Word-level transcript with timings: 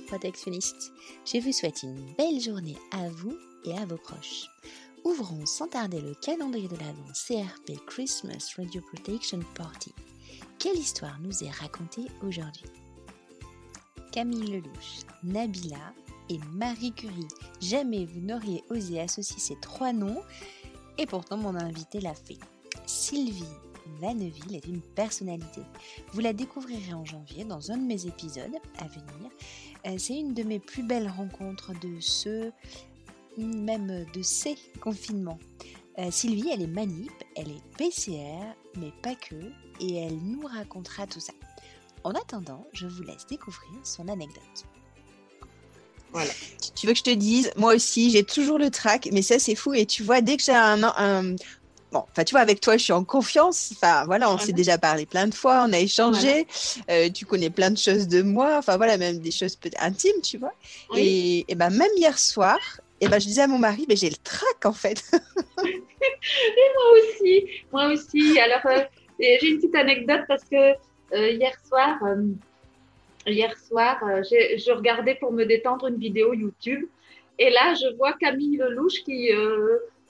radioprotectionnistes. 0.00 0.92
Je 1.24 1.38
vous 1.38 1.52
souhaite 1.52 1.82
une 1.82 2.14
belle 2.16 2.40
journée 2.40 2.76
à 2.92 3.08
vous 3.08 3.36
et 3.64 3.76
à 3.76 3.84
vos 3.84 3.96
proches. 3.96 4.48
Ouvrons 5.04 5.46
sans 5.46 5.68
tarder 5.68 6.00
le 6.00 6.14
calendrier 6.14 6.68
de 6.68 6.76
l'Avent 6.76 7.12
CRP 7.12 7.84
Christmas 7.86 8.52
Radio 8.56 8.80
Protection 8.82 9.40
Party. 9.54 9.92
Quelle 10.58 10.78
histoire 10.78 11.18
nous 11.20 11.44
est 11.44 11.50
racontée 11.50 12.06
aujourd'hui? 12.22 12.66
Camille 14.12 14.50
Lelouch, 14.50 15.04
Nabila 15.22 15.94
et 16.28 16.38
Marie 16.52 16.92
Curie. 16.92 17.28
Jamais 17.60 18.04
vous 18.06 18.20
n'auriez 18.20 18.62
osé 18.70 19.00
associer 19.00 19.38
ces 19.38 19.58
trois 19.60 19.92
noms 19.92 20.22
et 20.98 21.06
pourtant 21.06 21.36
mon 21.36 21.54
invité 21.54 22.00
l'a 22.00 22.14
fait. 22.14 22.38
Sylvie 22.86 23.44
Vanneville 24.00 24.54
est 24.54 24.66
une 24.66 24.80
personnalité. 24.80 25.62
Vous 26.12 26.20
la 26.20 26.32
découvrirez 26.32 26.94
en 26.94 27.04
janvier 27.04 27.44
dans 27.44 27.70
un 27.70 27.76
de 27.76 27.84
mes 27.84 28.06
épisodes 28.06 28.56
à 28.78 28.86
venir. 28.86 29.30
Euh, 29.86 29.96
c'est 29.98 30.18
une 30.18 30.34
de 30.34 30.42
mes 30.42 30.58
plus 30.58 30.82
belles 30.82 31.08
rencontres 31.08 31.72
de 31.80 32.00
ce, 32.00 32.50
même 33.36 34.06
de 34.12 34.22
ces 34.22 34.56
confinements. 34.80 35.38
Euh, 35.98 36.10
Sylvie, 36.10 36.50
elle 36.52 36.62
est 36.62 36.66
manip, 36.66 37.12
elle 37.36 37.50
est 37.50 37.76
PCR, 37.76 38.54
mais 38.76 38.92
pas 39.02 39.14
que, 39.14 39.52
et 39.80 39.96
elle 39.96 40.18
nous 40.18 40.46
racontera 40.46 41.06
tout 41.06 41.20
ça. 41.20 41.32
En 42.04 42.12
attendant, 42.12 42.66
je 42.72 42.86
vous 42.86 43.02
laisse 43.02 43.26
découvrir 43.26 43.70
son 43.84 44.08
anecdote. 44.08 44.66
Voilà. 46.12 46.30
Tu 46.74 46.86
veux 46.86 46.92
que 46.92 46.98
je 46.98 47.04
te 47.04 47.10
dise, 47.10 47.50
moi 47.56 47.74
aussi, 47.74 48.10
j'ai 48.10 48.24
toujours 48.24 48.58
le 48.58 48.70
trac, 48.70 49.08
mais 49.12 49.22
ça, 49.22 49.38
c'est 49.38 49.54
fou. 49.54 49.74
Et 49.74 49.86
tu 49.86 50.02
vois, 50.02 50.20
dès 50.20 50.36
que 50.36 50.42
j'ai 50.42 50.54
un, 50.54 50.82
un, 50.82 51.36
Bon, 51.92 52.04
enfin, 52.10 52.22
tu 52.22 52.34
vois, 52.34 52.40
avec 52.40 52.60
toi, 52.60 52.76
je 52.76 52.84
suis 52.84 52.92
en 52.92 53.02
confiance. 53.02 53.72
Enfin, 53.74 54.04
voilà, 54.04 54.30
on 54.30 54.38
s'est 54.38 54.52
déjà 54.52 54.78
parlé 54.78 55.06
plein 55.06 55.26
de 55.26 55.34
fois, 55.34 55.64
on 55.68 55.72
a 55.72 55.78
échangé. 55.78 56.46
Euh, 56.88 57.08
tu 57.10 57.26
connais 57.26 57.50
plein 57.50 57.70
de 57.70 57.78
choses 57.78 58.06
de 58.06 58.22
moi. 58.22 58.56
Enfin, 58.58 58.76
voilà, 58.76 58.96
même 58.96 59.18
des 59.18 59.32
choses 59.32 59.56
peut-être 59.56 59.82
intimes, 59.82 60.20
tu 60.22 60.38
vois. 60.38 60.52
Et, 60.96 61.44
et 61.48 61.54
ben, 61.56 61.70
même 61.70 61.90
hier 61.96 62.16
soir, 62.18 62.58
et 63.00 63.08
ben, 63.08 63.18
je 63.18 63.26
disais 63.26 63.42
à 63.42 63.48
mon 63.48 63.58
mari, 63.58 63.86
mais 63.88 63.96
j'ai 63.96 64.08
le 64.08 64.16
trac, 64.22 64.64
en 64.64 64.72
fait. 64.72 65.02
et 65.12 66.68
moi 66.74 66.84
aussi, 67.02 67.46
moi 67.72 67.86
aussi. 67.86 68.38
Alors, 68.38 68.66
euh, 68.66 68.84
j'ai 69.18 69.48
une 69.48 69.56
petite 69.56 69.74
anecdote 69.74 70.22
parce 70.28 70.44
que 70.44 70.74
euh, 71.12 71.30
hier 71.30 71.54
soir, 71.66 71.98
hier 73.26 73.56
soir, 73.58 73.98
je 74.22 74.72
regardais 74.72 75.16
pour 75.16 75.32
me 75.32 75.44
détendre 75.44 75.88
une 75.88 75.98
vidéo 75.98 76.34
YouTube. 76.34 76.86
Et 77.40 77.50
là, 77.50 77.74
je 77.74 77.96
vois 77.96 78.12
Camille 78.12 78.58
Lelouch 78.58 79.02
qui 79.04 79.30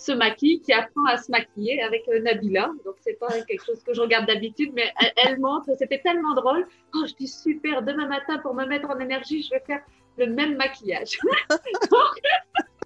se 0.00 0.12
maquille, 0.12 0.60
qui 0.62 0.72
apprend 0.72 1.04
à 1.04 1.18
se 1.18 1.30
maquiller 1.30 1.82
avec 1.82 2.08
euh, 2.08 2.20
Nabila. 2.20 2.70
Donc, 2.84 2.94
c'est 3.00 3.18
pas 3.18 3.28
quelque 3.42 3.64
chose 3.64 3.82
que 3.82 3.92
je 3.92 4.00
regarde 4.00 4.26
d'habitude, 4.26 4.72
mais 4.74 4.92
elle, 5.16 5.38
montre, 5.38 5.70
c'était 5.78 6.00
tellement 6.00 6.34
drôle. 6.34 6.66
Oh, 6.94 7.04
je 7.06 7.14
dis 7.14 7.28
super, 7.28 7.82
demain 7.82 8.06
matin, 8.06 8.38
pour 8.38 8.54
me 8.54 8.64
mettre 8.64 8.88
en 8.88 8.98
énergie, 8.98 9.42
je 9.42 9.50
vais 9.50 9.60
faire 9.60 9.82
le 10.16 10.26
même 10.26 10.56
maquillage. 10.56 11.18
donc, 11.50 12.10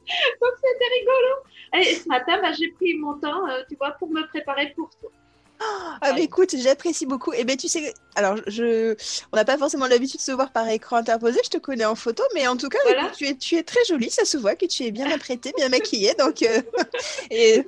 c'était 0.05 0.91
rigolo. 0.99 1.35
Et 1.79 1.95
ce 1.95 2.09
matin, 2.09 2.41
bah, 2.43 2.53
j'ai 2.53 2.73
pris 2.73 2.95
mon 2.95 3.15
temps, 3.15 3.49
euh, 3.49 3.63
tu 3.69 3.77
vois, 3.77 3.93
pour 3.93 4.11
me 4.11 4.27
préparer 4.27 4.73
pour 4.75 4.91
toi. 5.01 5.11
Ah, 5.61 6.13
mais 6.15 6.25
écoute, 6.25 6.55
j'apprécie 6.59 7.07
beaucoup. 7.07 7.33
Et 7.33 7.45
ben 7.45 7.57
tu 7.57 7.69
sais, 7.69 7.95
alors 8.15 8.37
je, 8.47 8.95
on 9.33 9.37
n'a 9.37 9.45
pas 9.45 9.57
forcément 9.57 9.87
l'habitude 9.87 10.19
de 10.19 10.25
se 10.25 10.33
voir 10.33 10.53
par 10.53 10.69
écran 10.69 10.97
interposé. 10.97 11.41
Je 11.45 11.51
te 11.51 11.59
connais 11.59 11.85
en 11.85 11.95
photo, 11.95 12.23
mais 12.35 12.47
en 12.47 12.57
tout 12.57 12.69
cas, 12.69 12.79
tu 13.17 13.27
es, 13.27 13.37
tu 13.37 13.57
es 13.57 13.63
très 13.63 13.83
jolie. 13.85 14.11
Ça 14.11 14.25
se 14.25 14.37
voit 14.37 14.55
que 14.55 14.67
tu 14.67 14.85
es 14.85 14.91
bien 14.91 15.11
apprêtée, 15.11 15.53
bien 15.57 15.69
maquillée. 15.69 16.15
Donc, 16.19 16.43
euh, 16.43 16.61
et 17.31 17.65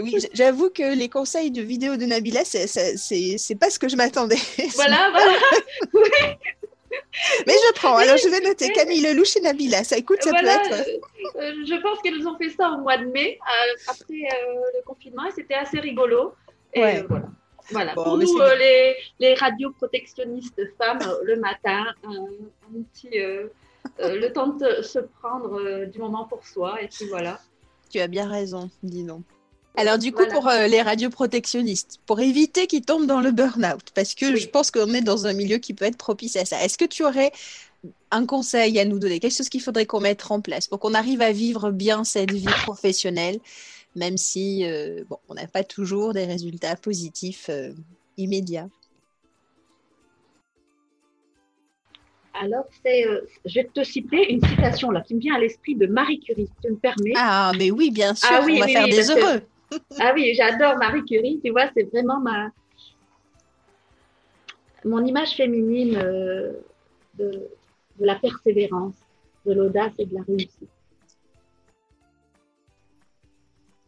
oui, 0.00 0.16
j'avoue 0.34 0.70
que 0.70 0.94
les 0.94 1.08
conseils 1.08 1.50
de 1.50 1.62
vidéo 1.62 1.96
de 1.96 2.04
Nabila, 2.04 2.44
c'est, 2.44 2.66
c'est, 2.66 3.54
pas 3.54 3.70
ce 3.70 3.78
que 3.78 3.88
je 3.88 3.96
m'attendais. 3.96 4.38
Voilà, 4.74 5.10
voilà. 5.10 5.32
Mais 7.46 7.52
je 7.52 7.72
prends. 7.74 7.96
Alors, 7.96 8.16
je 8.16 8.28
vais 8.28 8.40
noter 8.40 8.70
Camille 8.72 9.00
Lelouch 9.00 9.36
et 9.36 9.40
Nabila. 9.40 9.82
Ça 9.82 9.96
écoute, 9.96 10.22
ça 10.22 10.30
peut 10.30 10.46
être. 10.46 10.72
Euh, 10.72 11.40
euh, 11.40 11.52
je 11.66 11.80
pense 11.80 11.98
qu'elles 12.00 12.26
ont 12.26 12.36
fait 12.36 12.50
ça 12.50 12.70
au 12.70 12.78
mois 12.78 12.98
de 12.98 13.06
mai, 13.06 13.38
après 13.88 14.04
le 14.08 14.82
confinement, 14.84 15.26
et 15.26 15.32
c'était 15.34 15.54
assez 15.54 15.80
rigolo. 15.80 16.34
Et 16.74 17.02
voilà. 17.02 17.28
Voilà, 17.70 17.92
pour 17.94 18.16
nous, 18.16 18.40
euh, 18.40 18.54
les, 18.56 18.96
les 19.20 19.34
radioprotectionnistes 19.34 20.60
femmes, 20.78 21.00
euh, 21.02 21.18
le 21.24 21.36
matin, 21.36 21.84
un, 22.04 22.26
petit, 22.94 23.20
euh, 23.20 23.48
le 23.98 24.28
temps 24.28 24.48
de 24.48 24.82
se 24.82 25.00
prendre 25.20 25.84
du 25.86 25.98
moment 25.98 26.24
pour 26.24 26.46
soi, 26.46 26.80
et 26.82 26.88
puis 26.88 27.06
voilà. 27.08 27.40
Tu 27.90 28.00
as 28.00 28.06
bien 28.06 28.28
raison, 28.28 28.70
dis 28.82 29.04
donc. 29.04 29.22
Alors 29.76 29.98
du 29.98 30.12
coup, 30.12 30.26
pour 30.26 30.48
les 30.48 30.82
radioprotectionnistes, 30.82 32.00
pour 32.04 32.20
éviter 32.20 32.66
qu'ils 32.66 32.84
tombent 32.84 33.06
dans 33.06 33.20
le 33.20 33.30
burn-out, 33.30 33.92
parce 33.94 34.14
que 34.14 34.34
je 34.34 34.48
pense 34.48 34.70
qu'on 34.70 34.92
est 34.92 35.02
dans 35.02 35.26
un 35.26 35.34
milieu 35.34 35.58
qui 35.58 35.72
peut 35.72 35.84
être 35.84 35.98
propice 35.98 36.36
à 36.36 36.44
ça, 36.44 36.62
est-ce 36.64 36.78
que 36.78 36.84
tu 36.84 37.04
aurais 37.04 37.30
un 38.10 38.26
conseil 38.26 38.80
à 38.80 38.84
nous 38.84 38.98
donner, 38.98 39.20
quelque 39.20 39.36
chose 39.36 39.48
qu'il 39.48 39.62
faudrait 39.62 39.86
qu'on 39.86 40.00
mette 40.00 40.28
en 40.30 40.40
place 40.40 40.66
pour 40.66 40.80
qu'on 40.80 40.94
arrive 40.94 41.22
à 41.22 41.32
vivre 41.32 41.70
bien 41.70 42.02
cette 42.02 42.32
vie 42.32 42.46
professionnelle? 42.64 43.38
Même 43.94 44.16
si 44.16 44.64
euh, 44.64 45.04
bon, 45.08 45.18
on 45.28 45.34
n'a 45.34 45.46
pas 45.46 45.64
toujours 45.64 46.12
des 46.12 46.24
résultats 46.24 46.76
positifs 46.76 47.48
euh, 47.48 47.72
immédiats. 48.16 48.68
Alors, 52.34 52.66
c'est, 52.84 53.04
euh, 53.06 53.26
je 53.44 53.54
vais 53.54 53.64
te 53.64 53.82
citer 53.82 54.32
une 54.32 54.44
citation 54.46 54.92
là 54.92 55.00
qui 55.00 55.14
me 55.16 55.20
vient 55.20 55.34
à 55.34 55.40
l'esprit 55.40 55.74
de 55.74 55.86
Marie 55.86 56.20
Curie, 56.20 56.46
si 56.46 56.52
tu 56.62 56.70
me 56.70 56.76
permets. 56.76 57.12
Ah, 57.16 57.50
mais 57.58 57.70
oui, 57.72 57.90
bien 57.90 58.14
sûr, 58.14 58.28
ah 58.30 58.44
on 58.48 58.58
va 58.58 58.68
faire 58.68 58.86
des 58.86 59.10
heureux. 59.10 59.40
ah 59.98 60.12
oui, 60.14 60.32
j'adore 60.36 60.76
Marie 60.76 61.04
Curie, 61.04 61.40
tu 61.44 61.50
vois, 61.50 61.68
c'est 61.76 61.82
vraiment 61.84 62.20
ma 62.20 62.50
mon 64.84 65.04
image 65.04 65.32
féminine 65.32 65.94
de, 65.94 67.50
de 67.98 68.06
la 68.06 68.14
persévérance, 68.14 68.94
de 69.44 69.52
l'audace 69.52 69.92
et 69.98 70.06
de 70.06 70.14
la 70.14 70.22
réussite. 70.22 70.70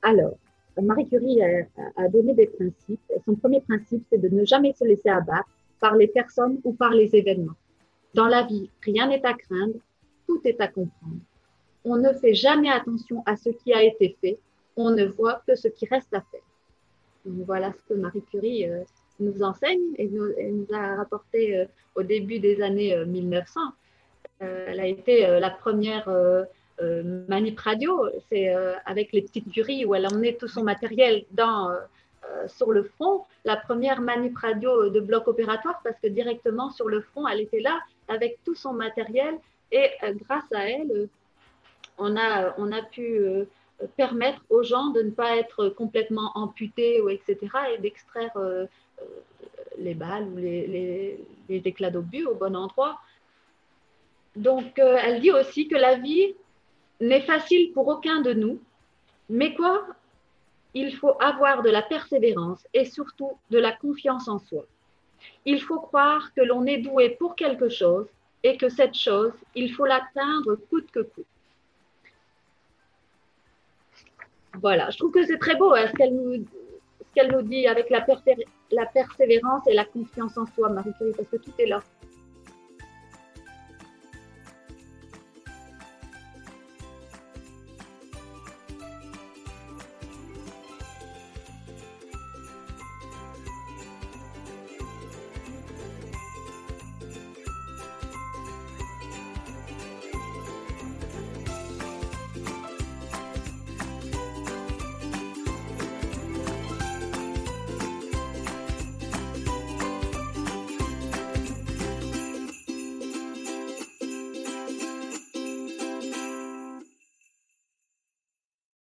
Alors, 0.03 0.37
Marie 0.81 1.09
Curie 1.09 1.41
a, 1.43 2.09
donné 2.09 2.35
des 2.35 2.47
principes. 2.47 3.01
son 3.25 3.35
premier 3.35 3.61
principe, 3.61 4.05
c'est 4.11 4.19
de 4.19 4.29
ne 4.29 4.45
jamais 4.45 4.73
se 4.73 4.85
laisser 4.85 5.09
abattre 5.09 5.49
par 5.79 5.97
les 5.97 6.09
personnes 6.09 6.59
ou 6.65 6.73
par 6.73 6.91
les 6.91 7.15
événements. 7.15 7.57
Dans 8.15 8.27
la 8.27 8.45
vie, 8.45 8.71
rien 8.83 9.09
n'est 9.09 9.25
à 9.25 9.35
craindre, 9.35 9.75
tout 10.27 10.41
est 10.45 10.61
à 10.61 10.69
comprendre. 10.69 11.21
On 11.85 11.97
ne 11.97 12.13
fait 12.13 12.35
jamais 12.35 12.71
attention 12.71 13.23
à 13.27 13.37
ce 13.37 13.51
qui 13.51 13.73
a 13.73 13.83
été 13.83 14.17
fait, 14.21 14.39
on 14.77 14.91
ne 14.91 15.07
voit 15.07 15.43
que 15.47 15.55
ce 15.55 15.69
qui 15.69 15.87
reste 15.87 16.13
à 16.15 16.21
faire. 16.21 16.41
voilà 17.25 17.73
ce 17.73 17.95
que 17.95 17.99
Marie 17.99 18.23
Curie 18.23 18.69
euh, 18.69 18.83
nous 19.19 19.43
enseigne 19.43 19.95
et 19.97 20.09
nous, 20.09 20.67
a 20.73 20.97
rapporté 20.97 21.59
euh, 21.59 21.65
au 21.95 22.03
début 22.03 22.39
des 22.39 22.63
années 22.63 23.05
1900. 23.05 23.61
Euh, 24.43 24.67
elle 24.69 24.81
a 24.81 24.87
été 24.87 25.27
la 25.41 25.51
première 25.51 26.09
euh, 26.83 27.25
Manip 27.29 27.59
Radio, 27.59 28.09
c'est 28.29 28.55
euh, 28.55 28.75
avec 28.87 29.13
les 29.13 29.23
petites 29.23 29.51
curies 29.53 29.85
où 29.85 29.95
elle 29.95 30.07
emmenait 30.07 30.35
tout 30.35 30.49
son 30.49 30.63
matériel 30.63 31.25
dans, 31.33 31.71
euh, 31.71 32.49
sur 32.49 32.73
le 32.73 32.85
front. 32.85 33.25
La 33.45 33.57
première 33.57 34.01
Manip 34.01 34.37
Radio 34.37 34.89
de 34.89 35.01
bloc 35.01 35.29
opératoire 35.29 35.81
parce 35.85 35.99
que 36.01 36.09
directement 36.09 36.71
sur 36.71 36.89
le 36.89 37.01
front, 37.01 37.27
elle 37.29 37.41
était 37.41 37.61
là 37.61 37.79
avec 38.09 38.39
tout 38.45 38.55
son 38.55 38.73
matériel 38.73 39.39
et 39.73 39.89
grâce 40.03 40.51
à 40.53 40.69
elle, 40.69 41.09
on 41.99 42.17
a, 42.17 42.55
on 42.59 42.73
a 42.73 42.83
pu 42.83 43.21
permettre 43.97 44.43
aux 44.51 44.65
gens 44.65 44.89
de 44.89 45.03
ne 45.03 45.11
pas 45.11 45.37
être 45.37 45.69
complètement 45.69 46.33
amputés 46.35 47.01
ou 47.01 47.09
etc. 47.09 47.37
et 47.75 47.79
d'extraire 47.79 48.33
les 49.79 49.95
balles 49.95 50.27
ou 50.27 50.37
les, 50.39 51.21
les 51.49 51.63
éclats 51.65 51.91
d'obus 51.91 52.27
au 52.27 52.35
bon 52.35 52.57
endroit. 52.57 52.99
Donc, 54.35 54.79
elle 54.79 55.21
dit 55.21 55.31
aussi 55.31 55.69
que 55.69 55.77
la 55.77 55.95
vie, 55.95 56.35
n'est 57.01 57.23
facile 57.23 57.73
pour 57.73 57.89
aucun 57.89 58.21
de 58.21 58.33
nous, 58.33 58.61
mais 59.29 59.55
quoi 59.55 59.87
Il 60.75 60.95
faut 60.97 61.21
avoir 61.21 61.63
de 61.63 61.71
la 61.71 61.83
persévérance 61.83 62.67
et 62.75 62.85
surtout 62.85 63.33
de 63.51 63.59
la 63.59 63.73
confiance 63.73 64.29
en 64.29 64.39
soi. 64.39 64.65
Il 65.45 65.61
faut 65.61 65.81
croire 65.81 66.33
que 66.35 66.41
l'on 66.41 66.65
est 66.67 66.79
doué 66.79 67.11
pour 67.11 67.35
quelque 67.37 67.69
chose 67.69 68.07
et 68.43 68.57
que 68.57 68.69
cette 68.69 68.95
chose, 68.95 69.33
il 69.55 69.73
faut 69.73 69.87
l'atteindre 69.87 70.57
coûte 70.57 70.91
que 70.91 71.01
coûte. 71.01 71.27
Voilà, 74.55 74.91
je 74.91 74.99
trouve 74.99 75.13
que 75.13 75.25
c'est 75.25 75.39
très 75.39 75.57
beau 75.57 75.73
hein, 75.75 75.87
ce 75.87 75.93
qu'elle 75.93 76.15
nous, 77.31 77.43
dit 77.43 77.67
avec 77.67 77.89
la, 77.91 78.05
la, 78.73 78.87
persévérance 78.87 79.67
et 79.67 79.75
la 79.75 79.85
confiance 79.85 80.37
en 80.37 80.47
soi, 80.47 80.69
Marie-Curie, 80.71 81.13
parce 81.17 81.29
que 81.29 81.37
tout 81.37 81.53
est 81.59 81.67
là. 81.67 81.83